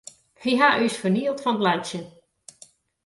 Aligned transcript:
Wy 0.43 0.51
hawwe 0.59 0.85
ús 0.87 0.97
fernield 1.01 1.41
fan 1.43 1.57
it 1.59 1.63
laitsjen. 1.65 2.05